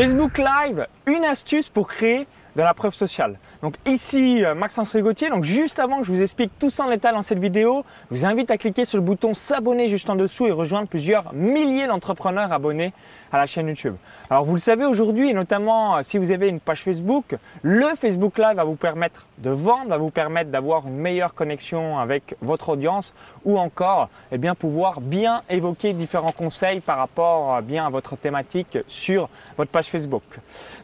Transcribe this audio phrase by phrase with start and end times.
[0.00, 3.38] Facebook Live, une astuce pour créer de la preuve sociale.
[3.62, 6.88] Donc ici euh, Maxence Rigotier, donc juste avant que je vous explique tout ça en
[6.88, 10.16] détail dans cette vidéo, je vous invite à cliquer sur le bouton s'abonner juste en
[10.16, 12.94] dessous et rejoindre plusieurs milliers d'entrepreneurs abonnés
[13.30, 13.96] à la chaîne YouTube.
[14.30, 17.94] Alors vous le savez aujourd'hui, et notamment euh, si vous avez une page Facebook, le
[18.00, 22.36] Facebook Live va vous permettre de vendre, va vous permettre d'avoir une meilleure connexion avec
[22.40, 23.14] votre audience
[23.44, 28.16] ou encore eh bien, pouvoir bien évoquer différents conseils par rapport euh, bien à votre
[28.16, 30.22] thématique sur votre page Facebook.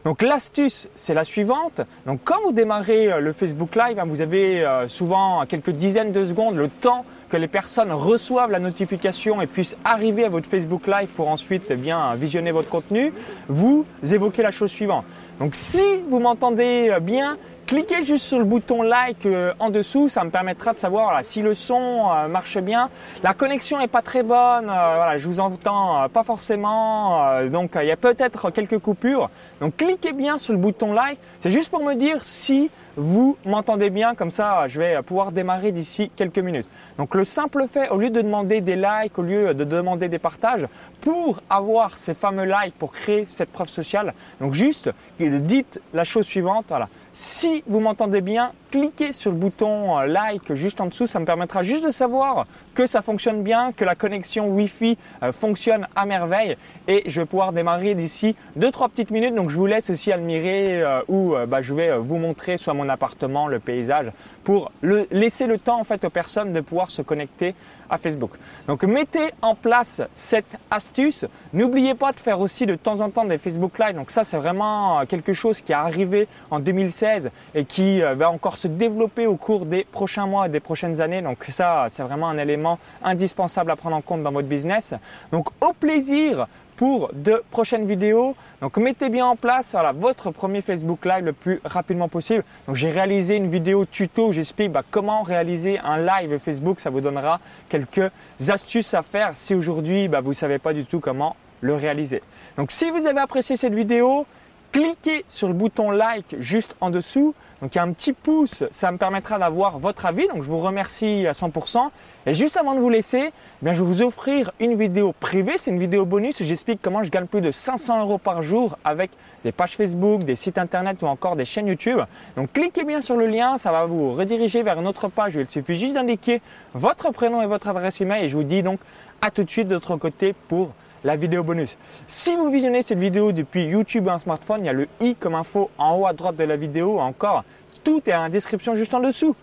[0.03, 1.81] Donc l'astuce, c'est la suivante.
[2.05, 6.55] Donc quand vous euh, le Facebook Live, hein, vous avez souvent quelques dizaines de secondes
[6.55, 11.09] le temps que les personnes reçoivent la notification et puissent arriver à votre Facebook Live
[11.15, 13.11] pour ensuite eh bien visionner votre contenu,
[13.49, 15.03] vous évoquez la chose suivante.
[15.39, 20.23] Donc si vous m'entendez bien, cliquez juste sur le bouton like euh, en dessous, ça
[20.23, 22.89] me permettra de savoir si le son euh, marche bien.
[23.23, 27.87] La connexion n'est pas très bonne, euh, voilà, je vous entends pas forcément, donc il
[27.87, 29.29] y a peut-être quelques coupures.
[29.59, 33.89] Donc cliquez bien sur le bouton like, c'est juste pour me dire si vous m'entendez
[33.89, 36.67] bien, comme ça je vais pouvoir démarrer d'ici quelques minutes.
[36.97, 40.19] Donc le simple fait, au lieu de demander des likes, au lieu de demander des
[40.19, 40.65] partages,
[41.01, 44.89] pour avoir ces fameux likes, pour créer cette preuve sociale, donc juste
[45.19, 46.87] dites la chose suivante, voilà.
[47.13, 51.25] Si vous m'entendez bien, cliquez sur le bouton euh, like juste en dessous, ça me
[51.25, 56.05] permettra juste de savoir que ça fonctionne bien, que la connexion Wi-Fi euh, fonctionne à
[56.05, 59.33] merveille et je vais pouvoir démarrer d'ici 2-3 petites minutes.
[59.33, 62.87] Donc je vous laisse aussi admirer euh, où bah, je vais vous montrer soit mon
[62.87, 64.11] appartement, le paysage
[64.43, 67.53] pour laisser le temps en fait aux personnes de pouvoir se connecter
[67.89, 68.31] à Facebook.
[68.67, 71.25] Donc mettez en place cette astuce.
[71.53, 73.95] N'oubliez pas de faire aussi de temps en temps des Facebook Live.
[73.95, 78.57] Donc ça c'est vraiment quelque chose qui est arrivé en 2016 et qui va encore
[78.57, 81.21] se développer au cours des prochains mois et des prochaines années.
[81.21, 84.93] Donc ça, c'est vraiment un élément indispensable à prendre en compte dans votre business.
[85.31, 88.35] Donc au plaisir pour de prochaines vidéos.
[88.61, 92.43] Donc mettez bien en place voilà, votre premier Facebook Live le plus rapidement possible.
[92.67, 96.79] Donc j'ai réalisé une vidéo tuto où j'explique bah, comment réaliser un live Facebook.
[96.79, 98.11] Ça vous donnera quelques
[98.47, 102.21] astuces à faire si aujourd'hui bah, vous ne savez pas du tout comment le réaliser.
[102.57, 104.25] Donc si vous avez apprécié cette vidéo,
[104.71, 107.33] cliquez sur le bouton like juste en dessous.
[107.61, 110.27] Donc un petit pouce, ça me permettra d'avoir votre avis.
[110.27, 111.89] Donc je vous remercie à 100%.
[112.27, 115.53] Et juste avant de vous laisser, eh bien, je vais vous offrir une vidéo privée.
[115.57, 118.77] C'est une vidéo bonus où j'explique comment je gagne plus de 500 euros par jour
[118.83, 119.09] avec
[119.43, 121.99] des pages Facebook, des sites internet ou encore des chaînes YouTube.
[122.35, 125.35] Donc cliquez bien sur le lien, ça va vous rediriger vers une autre page.
[125.35, 126.41] Il suffit juste d'indiquer
[126.75, 128.25] votre prénom et votre adresse email.
[128.25, 128.79] Et je vous dis donc
[129.21, 130.73] à tout de suite de l'autre côté pour
[131.07, 131.77] la vidéo bonus.
[132.09, 135.15] Si vous visionnez cette vidéo depuis YouTube ou un smartphone, il y a le i
[135.15, 136.99] comme info en haut à droite de la vidéo.
[136.99, 137.45] Encore,
[137.85, 139.33] tout est en description juste en dessous.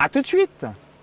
[0.00, 0.66] À tout de suite